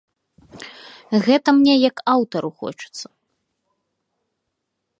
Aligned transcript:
Гэта 1.27 1.49
мне 1.57 1.75
як 1.89 1.95
аўтару 2.15 2.51
хочацца. 2.63 3.07